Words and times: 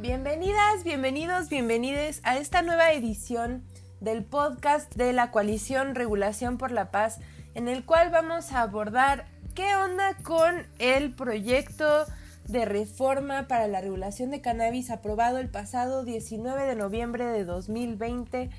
Bienvenidas, 0.00 0.84
bienvenidos, 0.84 1.48
bienvenides 1.48 2.20
a 2.22 2.36
esta 2.36 2.62
nueva 2.62 2.92
edición 2.92 3.64
del 4.00 4.24
podcast 4.24 4.94
de 4.94 5.12
la 5.12 5.32
coalición 5.32 5.96
Regulación 5.96 6.56
por 6.56 6.70
la 6.70 6.92
Paz, 6.92 7.18
en 7.56 7.66
el 7.66 7.84
cual 7.84 8.10
vamos 8.10 8.52
a 8.52 8.60
abordar 8.60 9.26
qué 9.56 9.74
onda 9.74 10.16
con 10.22 10.68
el 10.78 11.12
proyecto 11.16 12.06
de 12.46 12.64
reforma 12.64 13.48
para 13.48 13.66
la 13.66 13.80
regulación 13.80 14.30
de 14.30 14.40
cannabis 14.40 14.92
aprobado 14.92 15.38
el 15.38 15.48
pasado 15.48 16.04
19 16.04 16.64
de 16.64 16.76
noviembre 16.76 17.24
de 17.24 17.44
2020 17.44 18.50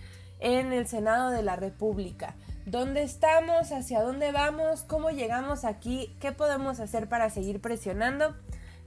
en 0.41 0.73
el 0.73 0.87
Senado 0.87 1.29
de 1.29 1.41
la 1.41 1.55
República. 1.55 2.35
¿Dónde 2.65 3.03
estamos? 3.03 3.71
¿Hacia 3.71 4.01
dónde 4.01 4.33
vamos? 4.33 4.81
¿Cómo 4.81 5.09
llegamos 5.09 5.63
aquí? 5.63 6.13
¿Qué 6.19 6.33
podemos 6.33 6.81
hacer 6.81 7.07
para 7.07 7.29
seguir 7.29 7.61
presionando? 7.61 8.35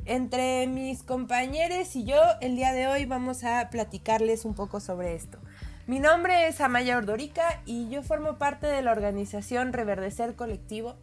Entre 0.05 0.67
mis 0.67 1.05
compañeros 1.05 1.95
y 1.95 2.05
yo, 2.05 2.21
el 2.41 2.57
día 2.57 2.73
de 2.73 2.89
hoy 2.89 3.05
vamos 3.05 3.45
a 3.45 3.71
platicarles 3.71 4.45
un 4.45 4.55
poco 4.55 4.81
sobre 4.81 5.15
esto. 5.15 5.39
Mi 5.87 6.01
nombre 6.01 6.49
es 6.49 6.61
Amaya 6.61 6.99
Ordorica 6.99 7.63
y 7.67 7.89
yo 7.89 8.03
formo 8.03 8.37
parte 8.37 8.67
de 8.67 8.83
la 8.83 8.91
organización 8.91 9.73
Reverdecer 9.73 10.35
Colectivo. 10.35 10.97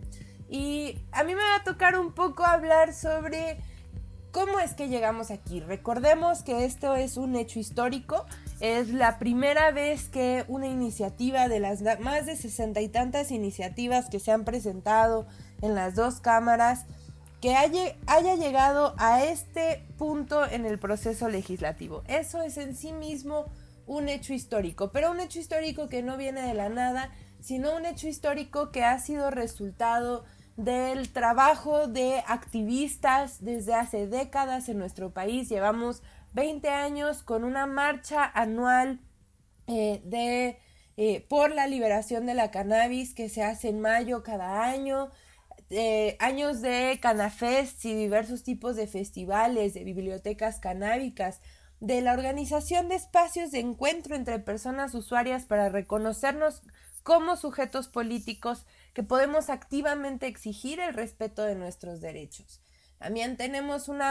Y 0.49 0.99
a 1.13 1.23
mí 1.23 1.33
me 1.33 1.41
va 1.41 1.55
a 1.55 1.63
tocar 1.63 1.97
un 1.97 2.11
poco 2.11 2.43
hablar 2.43 2.93
sobre 2.93 3.57
cómo 4.31 4.59
es 4.59 4.73
que 4.73 4.89
llegamos 4.89 5.31
aquí. 5.31 5.61
Recordemos 5.61 6.43
que 6.43 6.65
esto 6.65 6.97
es 6.97 7.15
un 7.15 7.37
hecho 7.37 7.57
histórico. 7.57 8.25
Es 8.59 8.89
la 8.89 9.17
primera 9.17 9.71
vez 9.71 10.09
que 10.09 10.43
una 10.49 10.67
iniciativa 10.67 11.47
de 11.47 11.61
las 11.61 11.81
más 12.01 12.25
de 12.25 12.35
sesenta 12.35 12.81
y 12.81 12.89
tantas 12.89 13.31
iniciativas 13.31 14.09
que 14.09 14.19
se 14.19 14.33
han 14.33 14.43
presentado 14.43 15.25
en 15.61 15.73
las 15.73 15.95
dos 15.95 16.19
cámaras 16.19 16.85
que 17.41 17.55
haya, 17.55 18.35
llegado 18.35 18.95
a 18.97 19.23
este 19.23 19.85
punto 19.97 20.45
en 20.45 20.65
el 20.65 20.77
proceso 20.77 21.29
legislativo. 21.29 22.03
Eso 22.07 22.41
es 22.41 22.57
en 22.57 22.75
sí 22.75 22.91
mismo 22.91 23.45
un 23.87 24.09
hecho 24.09 24.33
histórico, 24.33 24.91
pero 24.91 25.11
un 25.11 25.19
hecho 25.19 25.39
histórico 25.39 25.87
que 25.87 26.03
no 26.03 26.17
viene 26.17 26.41
de 26.41 26.53
la 26.53 26.69
nada, 26.69 27.11
sino 27.39 27.75
un 27.75 27.85
hecho 27.85 28.07
histórico 28.07 28.71
que 28.71 28.83
ha 28.83 28.99
sido 28.99 29.31
resultado 29.31 30.25
del 30.57 31.09
trabajo 31.13 31.87
de 31.87 32.21
activistas 32.27 33.43
desde 33.43 33.73
hace 33.73 34.07
décadas 34.07 34.67
en 34.67 34.77
nuestro 34.77 35.11
país. 35.11 35.47
Llevamos 35.47 36.03
20 36.33 36.67
años 36.69 37.23
con 37.23 37.45
una 37.45 37.65
marcha 37.65 38.29
anual 38.33 38.99
eh, 39.67 40.01
de, 40.03 40.59
eh, 40.97 41.25
por 41.29 41.55
la 41.55 41.67
liberación 41.67 42.25
de 42.25 42.33
la 42.33 42.51
cannabis 42.51 43.13
que 43.15 43.29
se 43.29 43.43
hace 43.43 43.69
en 43.69 43.79
mayo 43.79 44.23
cada 44.23 44.65
año 44.65 45.09
eh, 45.69 46.17
años 46.19 46.61
de 46.61 46.97
Canafest 47.01 47.85
y 47.85 47.93
diversos 47.93 48.43
tipos 48.43 48.75
de 48.75 48.87
festivales, 48.87 49.73
de 49.73 49.83
bibliotecas 49.83 50.59
canábicas, 50.59 51.41
de 51.79 52.01
la 52.01 52.13
organización 52.13 52.89
de 52.89 52.95
espacios 52.95 53.51
de 53.51 53.59
encuentro 53.59 54.15
entre 54.15 54.39
personas 54.39 54.93
usuarias 54.95 55.45
para 55.45 55.69
reconocernos 55.69 56.61
como 57.03 57.37
sujetos 57.37 57.87
políticos 57.87 58.65
que 58.93 59.03
podemos 59.03 59.49
activamente 59.49 60.27
exigir 60.27 60.79
el 60.79 60.93
respeto 60.93 61.43
de 61.43 61.55
nuestros 61.55 62.01
derechos. 62.01 62.61
También 62.97 63.37
tenemos 63.37 63.87
un 63.87 64.01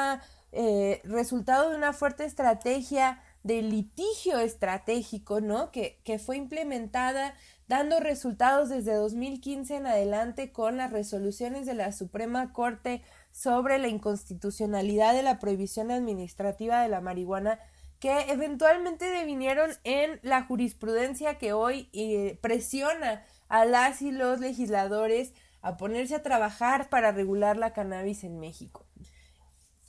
eh, 0.52 1.00
resultado 1.04 1.70
de 1.70 1.76
una 1.76 1.92
fuerte 1.92 2.24
estrategia 2.24 3.22
de 3.42 3.62
litigio 3.62 4.38
estratégico, 4.38 5.40
¿no? 5.40 5.70
Que, 5.70 6.00
que 6.04 6.18
fue 6.18 6.36
implementada 6.36 7.34
dando 7.68 8.00
resultados 8.00 8.70
desde 8.70 8.94
2015 8.94 9.76
en 9.76 9.86
adelante 9.86 10.50
con 10.52 10.78
las 10.78 10.90
resoluciones 10.90 11.66
de 11.66 11.74
la 11.74 11.92
Suprema 11.92 12.52
Corte 12.52 13.02
sobre 13.30 13.78
la 13.78 13.88
inconstitucionalidad 13.88 15.14
de 15.14 15.22
la 15.22 15.38
prohibición 15.38 15.90
administrativa 15.90 16.82
de 16.82 16.88
la 16.88 17.02
marihuana 17.02 17.60
que 18.00 18.30
eventualmente 18.30 19.04
devinieron 19.10 19.70
en 19.84 20.18
la 20.22 20.44
jurisprudencia 20.44 21.36
que 21.36 21.52
hoy 21.52 21.90
eh, 21.92 22.38
presiona 22.40 23.22
a 23.48 23.64
las 23.64 24.02
y 24.02 24.12
los 24.12 24.40
legisladores 24.40 25.34
a 25.60 25.76
ponerse 25.76 26.14
a 26.14 26.22
trabajar 26.22 26.88
para 26.88 27.12
regular 27.12 27.56
la 27.56 27.72
cannabis 27.72 28.24
en 28.24 28.38
México. 28.38 28.86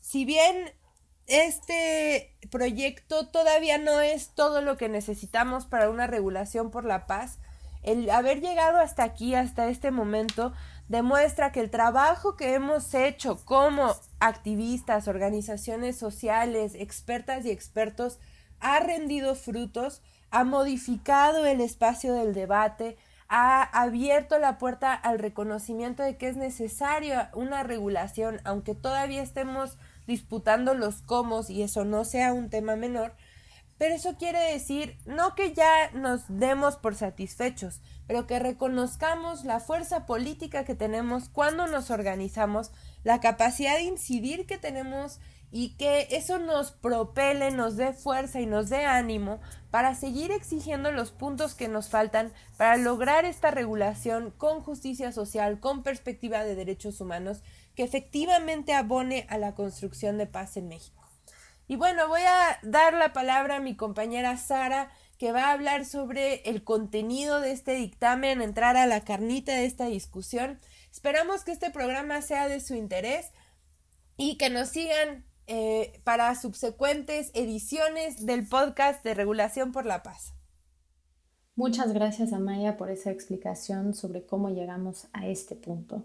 Si 0.02 0.26
bien 0.26 0.74
este 1.28 2.36
proyecto 2.50 3.28
todavía 3.28 3.78
no 3.78 4.02
es 4.02 4.34
todo 4.34 4.62
lo 4.62 4.76
que 4.76 4.90
necesitamos 4.90 5.68
para 5.68 5.90
una 5.90 6.08
regulación 6.08 6.72
por 6.72 6.84
la 6.84 7.06
paz, 7.06 7.38
el 7.84 8.10
haber 8.10 8.42
llegado 8.42 8.80
hasta 8.80 9.04
aquí, 9.04 9.36
hasta 9.36 9.68
este 9.70 9.92
momento, 9.92 10.54
demuestra 10.88 11.52
que 11.52 11.60
el 11.60 11.70
trabajo 11.70 12.36
que 12.36 12.54
hemos 12.54 12.94
hecho 12.94 13.44
como 13.46 13.96
activistas, 14.20 15.08
organizaciones 15.08 15.98
sociales, 15.98 16.74
expertas 16.76 17.46
y 17.46 17.52
expertos, 17.52 18.20
ha 18.60 18.80
rendido 18.80 19.36
frutos, 19.36 20.02
ha 20.32 20.44
modificado 20.44 21.46
el 21.46 21.62
espacio 21.62 22.14
del 22.14 22.34
debate, 22.34 22.98
ha 23.30 23.62
abierto 23.62 24.40
la 24.40 24.58
puerta 24.58 24.94
al 24.94 25.20
reconocimiento 25.20 26.02
de 26.02 26.18
que 26.18 26.28
es 26.28 26.36
necesaria 26.36 27.30
una 27.34 27.64
regulación, 27.64 28.42
aunque 28.44 28.74
todavía 28.74 29.22
estemos 29.22 29.78
disputando 30.08 30.74
los 30.74 31.02
cómo 31.04 31.42
y 31.48 31.62
eso 31.62 31.86
no 31.86 32.04
sea 32.04 32.34
un 32.34 32.50
tema 32.50 32.76
menor, 32.76 33.14
pero 33.80 33.96
eso 33.96 34.18
quiere 34.18 34.52
decir 34.52 34.98
no 35.06 35.34
que 35.34 35.54
ya 35.54 35.90
nos 35.94 36.22
demos 36.28 36.76
por 36.76 36.96
satisfechos, 36.96 37.80
pero 38.06 38.28
que 38.28 38.38
reconozcamos 38.38 39.46
la 39.46 39.62
fuerza 39.62 40.06
política 40.06 40.66
que 40.66 40.76
tenemos 40.76 41.30
cuando 41.30 41.66
nos 41.66 41.90
organizamos, 41.90 42.72
la 43.04 43.22
capacidad 43.22 43.76
de 43.78 43.84
incidir 43.84 44.46
que 44.46 44.58
tenemos 44.58 45.20
y 45.52 45.76
que 45.78 46.10
eso 46.12 46.40
nos 46.40 46.72
propele, 46.72 47.52
nos 47.52 47.78
dé 47.78 47.94
fuerza 47.94 48.42
y 48.42 48.46
nos 48.46 48.70
dé 48.70 48.86
ánimo 48.86 49.40
para 49.72 49.96
seguir 49.96 50.32
exigiendo 50.32 50.92
los 50.92 51.12
puntos 51.12 51.56
que 51.56 51.70
nos 51.70 51.88
faltan 51.88 52.34
para 52.58 52.76
lograr 52.76 53.24
esta 53.24 53.50
regulación 53.50 54.32
con 54.32 54.60
justicia 54.62 55.14
social, 55.14 55.60
con 55.62 55.84
perspectiva 55.84 56.44
de 56.44 56.56
derechos 56.56 57.00
humanos, 57.00 57.42
que 57.76 57.84
efectivamente 57.84 58.74
abone 58.74 59.26
a 59.30 59.38
la 59.38 59.56
construcción 59.56 60.18
de 60.18 60.28
paz 60.28 60.58
en 60.58 60.68
México. 60.68 60.99
Y 61.70 61.76
bueno, 61.76 62.08
voy 62.08 62.22
a 62.22 62.58
dar 62.64 62.96
la 62.96 63.14
palabra 63.14 63.58
a 63.58 63.60
mi 63.60 63.76
compañera 63.76 64.38
Sara, 64.38 64.90
que 65.20 65.32
va 65.32 65.46
a 65.46 65.52
hablar 65.52 65.86
sobre 65.86 66.42
el 66.50 66.64
contenido 66.64 67.42
de 67.42 67.52
este 67.52 67.76
dictamen, 67.76 68.42
entrar 68.42 68.76
a 68.76 68.88
la 68.88 69.02
carnita 69.02 69.52
de 69.52 69.66
esta 69.66 69.86
discusión. 69.86 70.60
Esperamos 70.92 71.44
que 71.44 71.52
este 71.52 71.70
programa 71.70 72.24
sea 72.24 72.48
de 72.48 72.60
su 72.60 72.74
interés 72.74 73.28
y 74.18 74.40
que 74.40 74.50
nos 74.50 74.70
sigan 74.70 75.24
eh, 75.46 76.02
para 76.04 76.34
subsecuentes 76.34 77.30
ediciones 77.36 78.26
del 78.26 78.48
podcast 78.48 79.04
de 79.04 79.14
Regulación 79.14 79.72
por 79.72 79.86
la 79.86 80.02
Paz. 80.02 80.34
Muchas 81.56 81.94
gracias, 81.94 82.34
Amaya, 82.34 82.78
por 82.78 82.90
esa 82.90 83.12
explicación 83.12 83.94
sobre 83.94 84.26
cómo 84.26 84.50
llegamos 84.50 85.08
a 85.14 85.28
este 85.28 85.56
punto. 85.56 86.04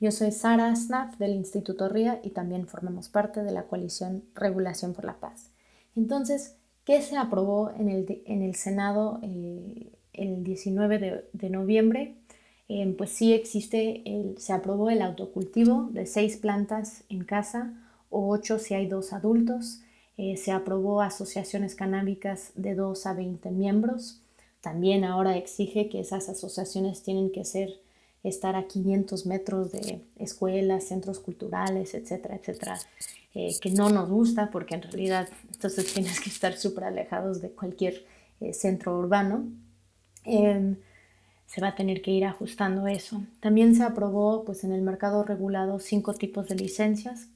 Yo 0.00 0.12
soy 0.12 0.30
Sara 0.30 0.74
Snap 0.76 1.16
del 1.16 1.32
Instituto 1.32 1.88
RIA 1.88 2.20
y 2.22 2.30
también 2.30 2.68
formamos 2.68 3.08
parte 3.08 3.42
de 3.42 3.50
la 3.50 3.64
coalición 3.64 4.22
Regulación 4.34 4.94
por 4.94 5.04
la 5.04 5.18
Paz. 5.18 5.50
Entonces, 5.96 6.54
¿qué 6.84 7.02
se 7.02 7.16
aprobó 7.16 7.72
en 7.76 7.88
el, 7.88 8.22
en 8.26 8.42
el 8.42 8.54
Senado 8.54 9.18
eh, 9.22 9.90
el 10.12 10.44
19 10.44 11.24
de, 11.32 11.50
noviembre? 11.50 12.14
Eh, 12.68 12.94
pues 12.96 13.10
sí 13.10 13.32
existe, 13.32 14.04
se 14.36 14.52
aprobó 14.52 14.88
el 14.90 15.02
autocultivo 15.02 15.88
de 15.90 16.06
seis 16.06 16.36
plantas 16.36 17.02
en 17.08 17.24
casa 17.24 17.74
o 18.08 18.28
ocho 18.28 18.60
si 18.60 18.74
hay 18.74 18.86
dos 18.86 19.12
adultos. 19.12 19.80
Eh, 20.16 20.36
se 20.36 20.52
aprobó 20.52 21.00
asociaciones 21.00 21.74
canábicas 21.74 22.52
de 22.54 22.76
2 22.76 23.06
a 23.06 23.14
20 23.14 23.50
miembros. 23.50 24.20
También 24.60 25.04
ahora 25.04 25.36
exige 25.36 25.88
que 25.88 26.00
esas 26.00 26.28
asociaciones 26.28 27.02
tienen 27.02 27.30
que 27.30 27.44
ser 27.44 27.80
estar 28.22 28.56
a 28.56 28.66
500 28.66 29.26
metros 29.26 29.72
de 29.72 30.02
escuelas, 30.16 30.84
centros 30.84 31.20
culturales, 31.20 31.94
etcétera, 31.94 32.36
etcétera, 32.36 32.78
eh, 33.34 33.54
que 33.60 33.70
no 33.70 33.90
nos 33.90 34.08
gusta 34.08 34.50
porque 34.50 34.74
en 34.74 34.82
realidad 34.82 35.28
entonces 35.52 35.86
tienes 35.94 36.20
que 36.20 36.30
estar 36.30 36.56
súper 36.56 36.84
alejados 36.84 37.40
de 37.40 37.50
cualquier 37.50 38.04
eh, 38.40 38.52
centro 38.52 38.98
urbano. 38.98 39.48
Em, 40.24 40.76
se 41.46 41.62
va 41.62 41.68
a 41.68 41.74
tener 41.74 42.02
que 42.02 42.10
ir 42.10 42.26
ajustando 42.26 42.86
eso. 42.86 43.22
También 43.40 43.74
se 43.74 43.82
aprobó 43.82 44.44
pues, 44.44 44.64
en 44.64 44.72
el 44.72 44.82
mercado 44.82 45.24
regulado 45.24 45.78
cinco 45.78 46.12
tipos 46.12 46.46
de 46.48 46.56
licencias, 46.56 47.28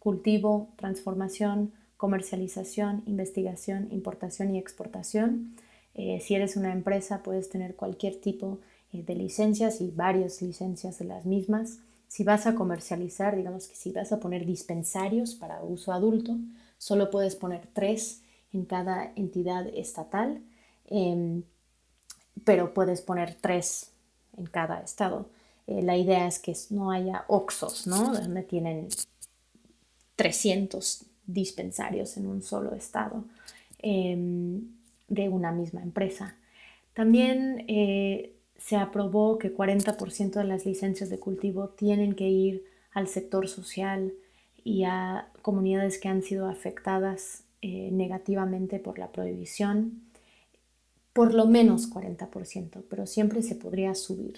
cultivo, 0.00 0.72
transformación, 0.76 1.72
comercialización, 1.96 3.04
investigación, 3.06 3.86
importación 3.92 4.52
y 4.52 4.58
exportación. 4.58 5.54
Eh, 5.94 6.18
si 6.20 6.34
eres 6.34 6.56
una 6.56 6.72
empresa 6.72 7.22
puedes 7.22 7.50
tener 7.50 7.76
cualquier 7.76 8.16
tipo 8.16 8.58
de 8.92 8.98
eh, 8.98 9.02
de 9.02 9.14
licencias 9.14 9.80
y 9.80 9.90
varias 9.90 10.40
licencias 10.42 10.98
de 10.98 11.06
las 11.06 11.24
mismas. 11.24 11.78
Si 12.08 12.24
vas 12.24 12.46
a 12.46 12.54
comercializar, 12.54 13.36
digamos 13.36 13.66
que 13.66 13.74
si 13.74 13.90
vas 13.90 14.12
a 14.12 14.20
poner 14.20 14.44
dispensarios 14.44 15.34
para 15.34 15.62
uso 15.62 15.92
adulto, 15.92 16.36
solo 16.78 17.10
puedes 17.10 17.36
poner 17.36 17.66
tres 17.72 18.22
en 18.52 18.66
cada 18.66 19.12
entidad 19.16 19.66
estatal, 19.68 20.42
em, 20.86 21.42
pero 22.44 22.74
puedes 22.74 23.00
poner 23.00 23.34
tres 23.40 23.92
en 24.36 24.46
cada 24.46 24.80
estado. 24.80 25.26
Eh, 25.66 25.82
la 25.82 25.96
idea 25.96 26.26
es 26.26 26.38
que 26.38 26.54
no 26.70 26.90
haya 26.90 27.24
OXOS, 27.28 27.86
¿no? 27.86 28.12
Donde 28.12 28.42
tienen 28.42 28.88
300 30.16 31.04
dispensarios 31.26 32.16
en 32.16 32.26
un 32.26 32.42
solo 32.42 32.74
estado 32.74 33.24
em, 33.78 34.60
de 35.08 35.28
una 35.28 35.52
misma 35.52 35.82
empresa. 35.82 36.36
También 36.94 37.64
eh, 37.68 38.34
se 38.64 38.76
aprobó 38.76 39.38
que 39.38 39.52
40% 39.52 40.34
de 40.34 40.44
las 40.44 40.66
licencias 40.66 41.10
de 41.10 41.18
cultivo 41.18 41.70
tienen 41.70 42.14
que 42.14 42.28
ir 42.28 42.64
al 42.92 43.08
sector 43.08 43.48
social 43.48 44.12
y 44.62 44.84
a 44.84 45.28
comunidades 45.42 45.98
que 45.98 46.08
han 46.08 46.22
sido 46.22 46.46
afectadas 46.48 47.42
eh, 47.60 47.90
negativamente 47.90 48.78
por 48.78 49.00
la 49.00 49.10
prohibición, 49.10 50.02
por 51.12 51.34
lo 51.34 51.46
menos 51.46 51.90
40%, 51.90 52.84
pero 52.88 53.06
siempre 53.06 53.42
se 53.42 53.56
podría 53.56 53.96
subir. 53.96 54.36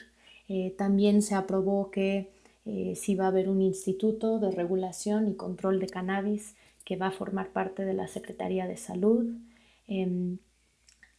Eh, 0.48 0.74
también 0.78 1.20
se 1.20 1.34
aprobó 1.34 1.90
que 1.90 2.30
eh, 2.64 2.94
si 2.96 3.14
va 3.14 3.26
a 3.26 3.28
haber 3.28 3.50
un 3.50 3.60
instituto 3.60 4.38
de 4.38 4.50
regulación 4.50 5.28
y 5.28 5.34
control 5.34 5.80
de 5.80 5.88
cannabis 5.88 6.56
que 6.86 6.96
va 6.96 7.08
a 7.08 7.12
formar 7.12 7.50
parte 7.50 7.84
de 7.84 7.92
la 7.92 8.08
Secretaría 8.08 8.66
de 8.66 8.78
Salud. 8.78 9.36
Em, 9.86 10.38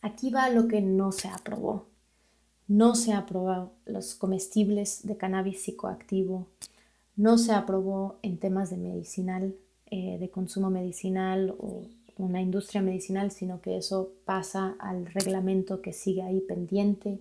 aquí 0.01 0.31
va 0.31 0.49
lo 0.49 0.67
que 0.67 0.81
no 0.81 1.11
se 1.11 1.27
aprobó. 1.27 1.94
No 2.67 2.95
se 2.95 3.13
aprobó 3.13 3.71
los 3.85 4.15
comestibles 4.15 5.05
de 5.05 5.17
cannabis 5.17 5.61
psicoactivo. 5.61 6.47
No 7.15 7.37
se 7.37 7.53
aprobó 7.53 8.17
en 8.23 8.37
temas 8.37 8.69
de 8.69 8.77
medicinal, 8.77 9.55
eh, 9.91 10.17
de 10.19 10.29
consumo 10.29 10.69
medicinal 10.69 11.55
o 11.59 11.83
una 12.17 12.41
industria 12.41 12.81
medicinal, 12.81 13.31
sino 13.31 13.61
que 13.61 13.77
eso 13.77 14.11
pasa 14.25 14.75
al 14.79 15.05
reglamento 15.05 15.81
que 15.81 15.93
sigue 15.93 16.21
ahí 16.21 16.41
pendiente. 16.41 17.19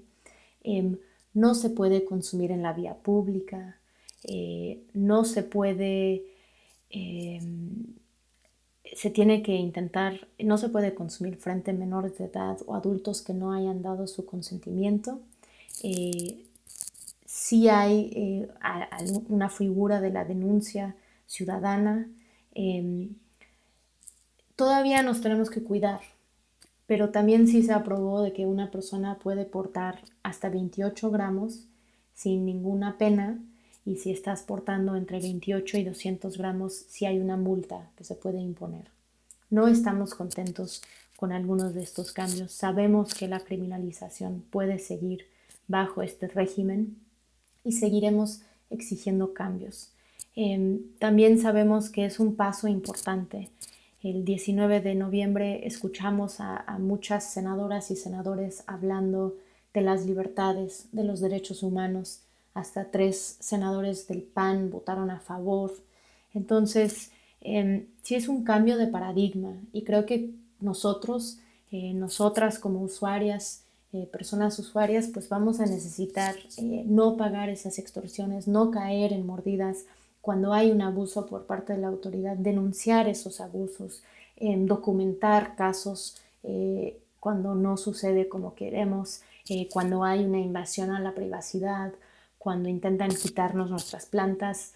Em, 0.63 0.97
no 1.35 1.55
se 1.55 1.71
puede 1.71 2.05
consumir 2.05 2.51
en 2.53 2.63
la 2.63 2.73
vía 2.73 2.95
pública, 2.95 3.79
eh, 4.25 4.83
no 4.95 5.25
se 5.25 5.43
puede, 5.43 6.25
em, 6.91 7.85
se 8.95 9.11
tiene 9.11 9.43
que 9.43 9.57
intentar, 9.57 10.29
no 10.39 10.59
se 10.59 10.69
puede 10.69 10.95
consumir 10.95 11.37
frente 11.37 11.73
a 11.73 11.75
menores 11.75 12.17
de 12.19 12.27
edad 12.27 12.59
o 12.67 12.75
adultos 12.75 13.23
que 13.23 13.35
no 13.35 13.53
hayan 13.53 13.83
dado 13.83 14.07
su 14.07 14.25
consentimiento. 14.25 15.21
Eh, 15.83 16.45
si 17.25 17.69
hay 17.69 18.11
eh, 18.15 18.49
una 19.29 19.51
figura 19.51 20.01
de 20.01 20.11
la 20.11 20.25
denuncia 20.25 20.95
ciudadana. 21.27 22.09
Em, 22.55 23.17
todavía 24.57 25.03
nos 25.03 25.21
tenemos 25.21 25.51
que 25.51 25.63
cuidar, 25.63 26.01
pero 26.87 27.11
también 27.11 27.47
sí 27.49 27.63
se 27.63 27.73
aprobó 27.73 28.23
de 28.23 28.33
que 28.33 28.47
una 28.47 28.71
persona 28.71 29.19
puede 29.19 29.45
portar 29.45 30.03
hasta 30.23 30.49
28 30.49 31.11
gramos 31.11 31.67
sin 32.15 32.45
ninguna 32.45 32.97
pena 32.99 33.39
y 33.85 33.97
si 33.97 34.13
estás 34.13 34.43
portando 34.43 34.97
entre 34.97 35.21
28 35.21 35.79
y 35.79 35.85
200 35.85 36.39
gramos, 36.39 36.75
sí 36.89 37.07
hay 37.07 37.19
una 37.19 37.37
multa 37.37 37.91
que 37.97 38.05
se 38.05 38.15
puede 38.15 38.39
imponer. 38.39 38.91
No 39.51 39.69
estamos 39.69 40.15
contentos 40.15 40.83
con 41.17 41.33
algunos 41.33 41.75
de 41.75 41.83
estos 41.83 42.13
cambios. 42.13 42.53
Sabemos 42.53 43.15
que 43.15 43.29
la 43.29 43.41
criminalización 43.41 44.43
puede 44.51 44.79
seguir 44.79 45.27
bajo 45.69 46.03
este 46.03 46.29
régimen 46.29 46.97
y 47.65 47.73
seguiremos 47.73 48.43
exigiendo 48.71 49.35
cambios. 49.35 49.93
Em, 50.37 50.81
también 50.99 51.39
sabemos 51.39 51.91
que 51.91 52.05
es 52.05 52.19
un 52.19 52.37
paso 52.37 52.69
importante. 52.69 53.51
El 54.03 54.25
19 54.25 54.81
de 54.81 54.95
noviembre 54.95 55.67
escuchamos 55.67 56.41
a 56.41 56.77
muchas 56.79 57.33
senadoras 57.33 57.91
y 57.91 57.97
senadores 57.97 58.65
hablando 58.67 59.37
de 59.73 59.81
las 59.81 60.07
libertades, 60.07 60.89
de 60.93 61.05
los 61.05 61.21
derechos 61.21 61.63
humanos, 61.63 62.21
hasta 62.55 62.91
tres 62.93 63.37
senadores 63.41 64.07
del 64.07 64.23
PAN 64.23 64.71
votaron 64.71 65.11
a 65.11 65.19
favor. 65.19 65.73
Entonces, 66.33 67.11
eh, 67.41 67.87
sí 68.03 68.15
es 68.15 68.29
un 68.29 68.45
cambio 68.45 68.79
de 68.79 68.87
paradigma 68.87 69.57
y 69.73 69.83
creo 69.83 70.07
que 70.07 70.31
nosotros, 70.61 71.41
eh, 71.73 71.93
nosotras 71.93 72.61
como 72.61 72.81
usuarias, 72.81 73.64
eh, 73.95 74.07
personas 74.13 74.59
usuarias, 74.59 75.09
pues 75.15 75.31
vamos 75.31 75.61
a 75.61 75.67
necesitar 75.67 76.35
eh, 76.59 76.85
no 76.87 77.17
pagar 77.17 77.49
esas 77.49 77.79
extorsiones, 77.79 78.47
no 78.47 78.71
caer 78.71 79.15
en 79.15 79.27
mordidas 79.27 79.87
cuando 80.21 80.53
hay 80.53 80.71
un 80.71 80.83
abuso 80.83 81.27
por 81.27 81.47
parte 81.47 81.73
de 81.73 81.79
la 81.79 81.89
autoridad, 81.89 82.37
denunciar 82.37 83.09
esos 83.09 83.41
abusos, 83.41 84.03
documentar 84.41 85.55
casos 85.55 86.17
cuando 87.21 87.55
no 87.55 87.77
sucede 87.77 88.27
como 88.27 88.55
queremos, 88.55 89.21
cuando 89.71 90.03
hay 90.03 90.25
una 90.25 90.41
invasión 90.41 90.91
a 90.93 91.01
la 91.01 91.15
privacidad, 91.15 91.93
cuando 92.39 92.69
intentan 92.69 93.11
quitarnos 93.11 93.71
nuestras 93.71 94.07
plantas, 94.07 94.73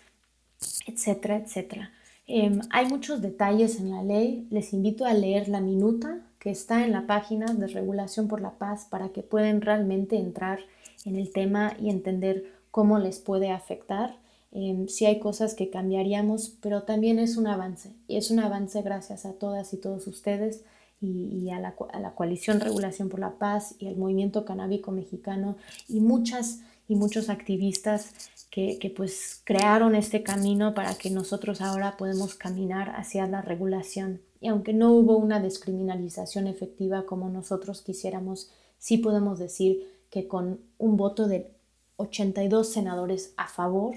etcétera, 0.87 1.37
etcétera. 1.37 1.93
Em, 2.27 2.61
hay 2.71 2.87
muchos 2.87 3.23
detalles 3.23 3.81
en 3.81 3.91
la 3.91 4.03
ley. 4.03 4.47
Les 4.51 4.73
invito 4.73 5.05
a 5.07 5.15
leer 5.15 5.49
la 5.49 5.61
minuta 5.61 6.21
que 6.39 6.51
está 6.51 6.85
en 6.85 6.93
la 6.93 7.07
página 7.07 7.53
de 7.53 7.67
Regulación 7.67 8.29
por 8.29 8.41
la 8.41 8.53
Paz 8.53 8.87
para 8.89 9.11
que 9.11 9.23
puedan 9.23 9.61
realmente 9.61 10.17
entrar 10.17 10.61
en 11.05 11.17
el 11.17 11.33
tema 11.33 11.75
y 11.81 11.91
entender 11.91 12.53
cómo 12.71 12.99
les 12.99 13.19
puede 13.19 13.51
afectar. 13.51 14.17
Eh, 14.53 14.87
sí 14.89 15.07
hay 15.07 15.19
cosas 15.19 15.55
que 15.55 15.71
cambiaríamos, 15.71 16.57
pero 16.61 16.85
también 16.85 17.19
es 17.19 17.37
un 17.37 17.47
avance. 17.47 17.93
Y 18.07 18.17
es 18.17 18.31
un 18.31 18.41
avance 18.41 18.83
gracias 18.83 19.27
a 19.27 19.33
todas 19.33 19.73
y 19.75 19.77
todos 19.79 20.07
ustedes 20.07 20.65
y, 21.01 21.51
a, 21.51 21.61
la, 21.61 21.75
a, 21.93 22.01
la, 22.01 22.15
coalición 22.15 22.61
Regulación 22.61 23.09
por 23.09 23.21
la 23.21 23.39
Paz 23.39 23.77
y 23.79 23.87
al 23.87 23.97
movimiento 23.97 24.45
canábico 24.45 24.91
mexicano 24.91 25.57
y 25.89 26.01
muchas 26.01 26.61
y 26.89 26.97
muchos 26.97 27.29
activistas 27.29 28.15
que, 28.51 28.79
que, 28.79 28.89
pues 28.89 29.43
crearon 29.45 29.95
este 29.95 30.23
camino 30.23 30.73
para 30.73 30.95
que 30.95 31.11
nosotros 31.11 31.61
ahora 31.61 31.99
podemos 31.99 32.35
caminar 32.35 32.95
hacia 32.97 33.27
la 33.27 33.43
regulación. 33.43 34.23
Y 34.41 34.49
aunque 34.49 34.73
no 34.73 34.93
hubo 34.93 35.17
una 35.17 35.41
descriminalización 35.41 36.47
efectiva 36.47 37.07
como 37.07 37.29
nosotros 37.29 37.83
quisiéramos, 37.83 38.51
sí 38.79 38.99
podemos 38.99 39.39
decir 39.39 39.87
que 40.11 40.29
con 40.29 40.61
un 40.79 40.97
voto 40.97 41.29
de 41.29 41.51
82 41.97 42.69
senadores 42.69 43.35
a 43.37 43.49
favor 43.49 43.97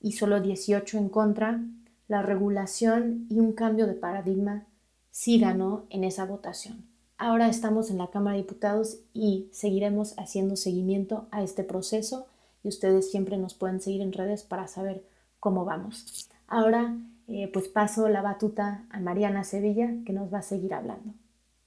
y 0.00 0.12
solo 0.12 0.40
18 0.40 0.98
en 0.98 1.08
contra, 1.08 1.60
la 2.08 2.22
regulación 2.22 3.26
y 3.28 3.40
un 3.40 3.52
cambio 3.52 3.86
de 3.86 3.94
paradigma 3.94 4.66
sí 5.10 5.38
ganó 5.38 5.84
en 5.90 6.04
esa 6.04 6.24
votación. 6.24 6.84
Ahora 7.18 7.48
estamos 7.48 7.90
en 7.90 7.98
la 7.98 8.08
Cámara 8.08 8.36
de 8.36 8.42
Diputados 8.42 8.98
y 9.14 9.48
seguiremos 9.50 10.14
haciendo 10.18 10.56
seguimiento 10.56 11.26
a 11.30 11.42
este 11.42 11.64
proceso 11.64 12.26
y 12.62 12.68
ustedes 12.68 13.10
siempre 13.10 13.38
nos 13.38 13.54
pueden 13.54 13.80
seguir 13.80 14.02
en 14.02 14.12
redes 14.12 14.42
para 14.42 14.68
saber 14.68 15.04
cómo 15.40 15.64
vamos. 15.64 16.28
Ahora 16.46 16.96
eh, 17.28 17.50
pues 17.52 17.68
paso 17.68 18.08
la 18.08 18.22
batuta 18.22 18.86
a 18.90 19.00
Mariana 19.00 19.44
Sevilla 19.44 19.90
que 20.04 20.12
nos 20.12 20.32
va 20.32 20.38
a 20.38 20.42
seguir 20.42 20.74
hablando. 20.74 21.14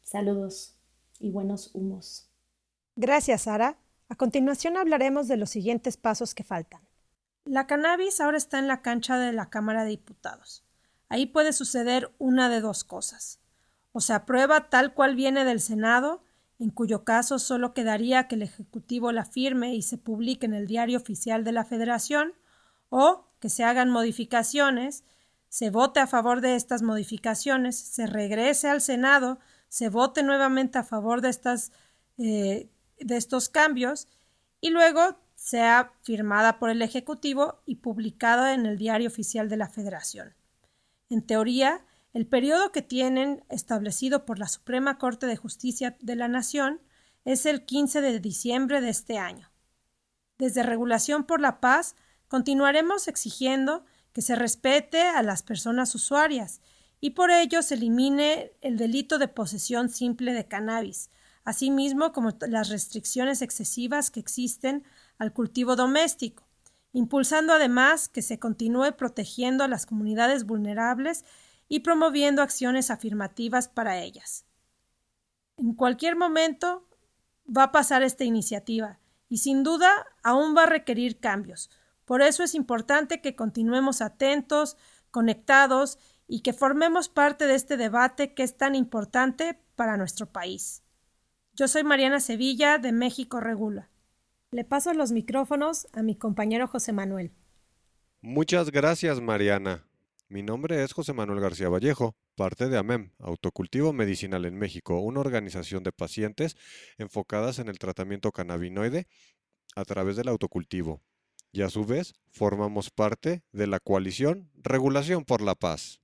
Saludos 0.02 0.76
y 1.20 1.32
buenos 1.32 1.72
humos. 1.74 2.30
Gracias, 2.96 3.44
Sara. 3.44 3.78
A 4.08 4.16
continuación 4.16 4.78
hablaremos 4.78 5.28
de 5.28 5.38
los 5.38 5.50
siguientes 5.50 5.98
pasos 5.98 6.34
que 6.34 6.44
faltan. 6.44 6.82
La 7.46 7.68
cannabis 7.68 8.20
ahora 8.22 8.38
está 8.38 8.60
en 8.60 8.68
la 8.68 8.82
cancha 8.82 9.18
de 9.18 9.34
la 9.34 9.50
Cámara 9.50 9.84
de 9.84 9.92
Diputados. 9.92 10.66
Ahí 11.10 11.26
puede 11.26 11.54
suceder 11.54 12.14
una 12.20 12.50
de 12.50 12.62
dos 12.62 12.84
cosas 12.84 13.40
o 13.92 14.00
se 14.00 14.14
aprueba 14.14 14.70
tal 14.70 14.94
cual 14.94 15.16
viene 15.16 15.46
del 15.46 15.60
Senado, 15.60 16.24
en 16.60 16.70
cuyo 16.70 17.04
caso 17.04 17.40
solo 17.40 17.74
quedaría 17.74 18.28
que 18.28 18.36
el 18.36 18.44
Ejecutivo 18.44 19.12
la 19.12 19.26
firme 19.26 19.76
y 19.76 19.82
se 19.82 19.98
publique 19.98 20.46
en 20.46 20.54
el 20.54 20.68
Diario 20.68 20.98
Oficial 20.98 21.44
de 21.44 21.52
la 21.52 21.66
Federación, 21.66 22.34
o 22.90 23.26
que 23.40 23.50
se 23.50 23.64
hagan 23.64 23.90
modificaciones, 23.90 25.04
se 25.50 25.72
vote 25.72 26.00
a 26.00 26.08
favor 26.08 26.42
de 26.42 26.56
estas 26.56 26.84
modificaciones, 26.84 27.78
se 27.78 28.06
regrese 28.06 28.70
al 28.70 28.82
Senado, 28.82 29.40
se 29.68 29.90
vote 29.90 30.24
nuevamente 30.24 30.78
a 30.78 30.84
favor 30.84 31.22
de, 31.22 31.30
estas, 31.30 31.72
eh, 32.18 32.70
de 33.00 33.18
estos 33.18 33.50
cambios 33.50 34.08
y 34.62 34.70
luego 34.70 35.18
sea 35.36 35.94
firmada 36.04 36.60
por 36.60 36.70
el 36.70 36.82
Ejecutivo 36.82 37.62
y 37.66 37.76
publicada 37.76 38.54
en 38.54 38.66
el 38.66 38.78
Diario 38.78 39.08
Oficial 39.08 39.50
de 39.50 39.58
la 39.58 39.70
Federación. 39.70 40.36
En 41.10 41.26
teoría, 41.26 41.86
el 42.14 42.28
periodo 42.28 42.72
que 42.72 42.82
tienen 42.82 43.44
establecido 43.50 44.26
por 44.26 44.38
la 44.38 44.48
Suprema 44.48 44.98
Corte 44.98 45.26
de 45.26 45.38
Justicia 45.38 45.98
de 46.02 46.16
la 46.16 46.28
Nación 46.28 46.82
es 47.26 47.46
el 47.46 47.66
15 47.66 48.02
de 48.02 48.20
diciembre 48.20 48.82
de 48.82 48.90
este 48.90 49.18
año. 49.18 49.52
Desde 50.38 50.64
Regulación 50.64 51.24
por 51.24 51.42
la 51.42 51.60
Paz 51.60 51.96
continuaremos 52.28 53.08
exigiendo 53.08 53.86
que 54.14 54.22
se 54.22 54.36
respete 54.36 55.02
a 55.02 55.24
las 55.24 55.44
personas 55.44 55.94
usuarias 55.96 56.62
y 57.02 57.12
por 57.12 57.32
ello 57.32 57.62
se 57.62 57.76
elimine 57.76 58.52
el 58.62 58.78
delito 58.78 59.18
de 59.18 59.28
posesión 59.28 59.90
simple 59.90 60.34
de 60.34 60.48
cannabis, 60.48 61.10
asimismo 61.44 62.12
como 62.12 62.38
las 62.48 62.70
restricciones 62.70 63.42
excesivas 63.42 64.12
que 64.12 64.20
existen 64.20 64.84
al 65.18 65.34
cultivo 65.34 65.76
doméstico, 65.76 66.48
impulsando 66.92 67.54
además 67.54 68.10
que 68.10 68.22
se 68.22 68.40
continúe 68.40 68.96
protegiendo 68.98 69.64
a 69.64 69.68
las 69.68 69.86
comunidades 69.86 70.46
vulnerables 70.46 71.26
y 71.68 71.82
promoviendo 71.82 72.42
acciones 72.42 72.90
afirmativas 72.90 73.68
para 73.68 74.00
ellas. 74.00 74.46
En 75.58 75.74
cualquier 75.74 76.16
momento 76.16 76.88
va 77.46 77.64
a 77.64 77.72
pasar 77.72 78.04
esta 78.04 78.24
iniciativa 78.24 79.00
y 79.28 79.38
sin 79.38 79.64
duda 79.64 79.92
aún 80.24 80.56
va 80.56 80.64
a 80.64 80.68
requerir 80.68 81.20
cambios. 81.20 81.70
Por 82.10 82.24
eso 82.24 82.42
es 82.42 82.56
importante 82.56 83.22
que 83.22 83.36
continuemos 83.36 84.02
atentos, 84.02 84.78
conectados 85.12 86.00
y 86.28 86.42
que 86.42 86.54
formemos 86.54 87.08
parte 87.08 87.46
de 87.46 87.54
este 87.54 87.78
debate 87.78 88.34
que 88.34 88.42
es 88.42 88.58
tan 88.58 88.74
importante 88.74 89.60
para 89.76 89.96
nuestro 89.96 90.26
país. 90.26 90.82
Yo 91.54 91.68
soy 91.68 91.84
Mariana 91.84 92.20
Sevilla 92.20 92.80
de 92.80 92.94
México 92.94 93.40
Regula. 93.40 93.92
Le 94.50 94.64
paso 94.64 94.92
los 94.96 95.12
micrófonos 95.12 95.88
a 95.94 96.02
mi 96.02 96.16
compañero 96.16 96.68
José 96.68 96.94
Manuel. 96.94 97.32
Muchas 98.22 98.72
gracias, 98.72 99.22
Mariana. 99.22 99.86
Mi 100.30 100.42
nombre 100.42 100.84
es 100.84 100.94
José 100.94 101.14
Manuel 101.14 101.42
García 101.42 101.70
Vallejo, 101.70 102.16
parte 102.34 102.70
de 102.70 102.78
AMEM, 102.80 103.12
Autocultivo 103.20 103.94
Medicinal 103.94 104.46
en 104.46 104.58
México, 104.58 105.00
una 105.00 105.20
organización 105.20 105.84
de 105.84 105.92
pacientes 105.92 106.58
enfocadas 106.98 107.60
en 107.60 107.68
el 107.68 107.78
tratamiento 107.78 108.32
cannabinoide 108.32 109.06
a 109.76 109.86
través 109.86 110.16
del 110.16 110.30
autocultivo. 110.30 111.04
Y 111.52 111.64
a 111.64 111.70
su 111.70 111.86
vez, 111.86 112.14
formamos 112.28 112.92
parte 112.92 113.42
de 113.52 113.68
la 113.68 113.80
coalición 113.80 114.52
Regulación 114.56 115.26
por 115.26 115.42
la 115.42 115.56
Paz. 115.56 116.00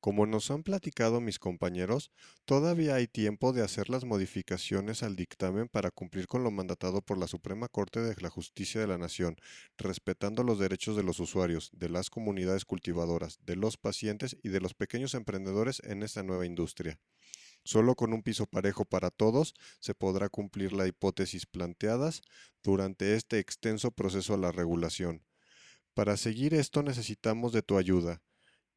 Como 0.00 0.24
nos 0.24 0.50
han 0.50 0.62
platicado 0.62 1.20
mis 1.20 1.38
compañeros, 1.38 2.12
todavía 2.44 2.94
hay 2.94 3.08
tiempo 3.08 3.52
de 3.52 3.62
hacer 3.62 3.90
las 3.90 4.04
modificaciones 4.04 5.02
al 5.02 5.16
dictamen 5.16 5.68
para 5.68 5.90
cumplir 5.90 6.28
con 6.28 6.44
lo 6.44 6.50
mandatado 6.50 7.02
por 7.02 7.18
la 7.18 7.26
Suprema 7.26 7.68
Corte 7.68 8.00
de 8.00 8.14
la 8.20 8.30
Justicia 8.30 8.80
de 8.80 8.86
la 8.86 8.98
Nación, 8.98 9.36
respetando 9.76 10.44
los 10.44 10.58
derechos 10.58 10.96
de 10.96 11.02
los 11.02 11.18
usuarios, 11.18 11.70
de 11.72 11.88
las 11.88 12.08
comunidades 12.08 12.64
cultivadoras, 12.64 13.38
de 13.42 13.56
los 13.56 13.76
pacientes 13.76 14.36
y 14.42 14.50
de 14.50 14.60
los 14.60 14.74
pequeños 14.74 15.14
emprendedores 15.14 15.82
en 15.84 16.02
esta 16.04 16.22
nueva 16.22 16.46
industria. 16.46 17.00
Solo 17.66 17.96
con 17.96 18.12
un 18.12 18.22
piso 18.22 18.46
parejo 18.46 18.84
para 18.84 19.10
todos 19.10 19.52
se 19.80 19.92
podrá 19.92 20.28
cumplir 20.28 20.72
la 20.72 20.86
hipótesis 20.86 21.46
planteadas 21.46 22.22
durante 22.62 23.16
este 23.16 23.40
extenso 23.40 23.90
proceso 23.90 24.34
a 24.34 24.36
la 24.36 24.52
regulación. 24.52 25.24
Para 25.92 26.16
seguir 26.16 26.54
esto 26.54 26.84
necesitamos 26.84 27.52
de 27.52 27.62
tu 27.62 27.76
ayuda. 27.76 28.22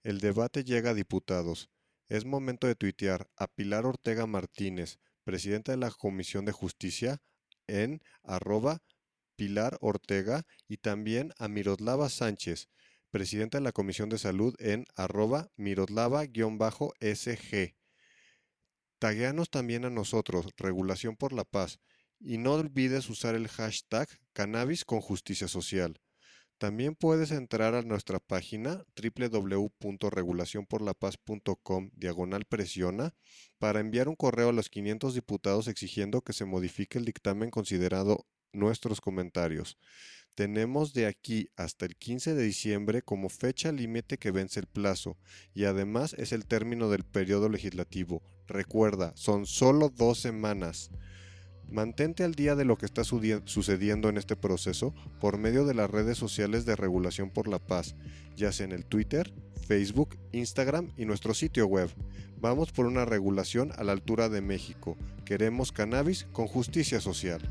El 0.01 0.19
debate 0.19 0.63
llega 0.63 0.89
a 0.89 0.96
diputados. 0.96 1.69
Es 2.08 2.25
momento 2.25 2.65
de 2.65 2.74
tuitear 2.74 3.29
a 3.38 3.46
Pilar 3.46 3.86
Ortega 3.86 4.25
Martínez, 4.25 4.98
presidenta 5.24 5.72
de 5.72 5.77
la 5.77 5.91
Comisión 5.91 6.46
de 6.46 6.51
Justicia, 6.51 7.22
en 7.67 8.01
arroba 8.24 8.81
Pilar 9.36 9.77
Ortega 9.81 10.48
y 10.67 10.77
también 10.77 11.31
a 11.38 11.48
Miroslava 11.48 12.10
Sánchez, 12.10 12.69
presidenta 13.12 13.60
de 13.60 13.65
la 13.65 13.72
Comisión 13.72 14.10
de 14.10 14.17
Salud 14.17 14.55
en 14.58 14.86
arroba 14.96 15.51
Miroslava-SG. 15.58 17.78
Tagueanos 19.00 19.50
también 19.50 19.86
a 19.86 19.89
nosotros, 19.89 20.48
Regulación 20.58 21.15
por 21.15 21.32
la 21.32 21.46
Paz, 21.46 21.79
y 22.20 22.38
no 22.38 22.56
olvides 22.56 23.10
usar 23.10 23.34
el 23.34 23.48
hashtag 23.48 24.10
Cannabis 24.34 24.84
con 24.84 25.00
Justicia 25.00 25.48
Social. 25.48 26.01
También 26.58 26.96
puedes 26.96 27.32
entrar 27.32 27.75
a 27.75 27.82
nuestra 27.82 28.20
página 28.20 28.84
www.regulacionporlapaz.com 29.01 31.91
diagonal 31.94 32.44
presiona 32.44 33.15
para 33.58 33.79
enviar 33.79 34.10
un 34.10 34.18
correo 34.18 34.50
a 34.50 34.53
los 34.53 34.70
500 34.70 35.13
diputados 35.13 35.70
exigiendo 35.70 36.22
que 36.22 36.34
se 36.34 36.44
modifique 36.44 37.00
el 37.00 37.06
dictamen 37.06 37.50
considerado 37.50 38.27
nuestros 38.51 39.00
comentarios. 39.00 39.77
Tenemos 40.39 40.93
de 40.93 41.05
aquí 41.05 41.50
hasta 41.58 41.86
el 41.86 41.98
15 41.98 42.34
de 42.34 42.43
diciembre 42.43 43.01
como 43.01 43.27
fecha 43.27 43.74
límite 43.74 44.17
que 44.17 44.31
vence 44.31 44.62
el 44.62 44.67
plazo 44.67 45.17
y 45.53 45.65
además 45.65 46.15
es 46.17 46.31
el 46.31 46.46
término 46.46 46.89
del 46.89 47.03
periodo 47.03 47.50
legislativo. 47.50 48.24
Recuerda, 48.48 49.12
son 49.17 49.46
solo 49.46 49.89
dos 49.89 50.22
semanas. 50.22 50.91
Mantente 51.69 52.24
al 52.24 52.36
día 52.36 52.55
de 52.55 52.63
lo 52.63 52.77
que 52.77 52.86
está 52.86 53.03
sucediendo 53.03 54.08
en 54.08 54.17
este 54.17 54.38
proceso 54.38 54.96
por 55.19 55.38
medio 55.38 55.65
de 55.65 55.74
las 55.74 55.91
redes 55.91 56.17
sociales 56.17 56.63
de 56.63 56.77
Regulación 56.77 57.31
por 57.31 57.50
la 57.50 57.60
Paz, 57.60 57.98
ya 58.38 58.53
sea 58.53 58.65
en 58.65 58.72
el 58.72 58.86
Twitter, 58.86 59.34
Facebook, 59.67 60.17
Instagram 60.31 60.93
y 60.96 61.03
nuestro 61.03 61.34
sitio 61.34 61.67
web. 61.67 61.89
Vamos 62.39 62.72
por 62.72 62.86
una 62.86 63.03
regulación 63.03 63.74
a 63.75 63.84
la 63.84 63.91
altura 63.91 64.29
de 64.29 64.39
México. 64.39 64.96
Queremos 65.25 65.74
cannabis 65.74 66.27
con 66.31 66.48
justicia 66.48 67.01
social. 67.01 67.41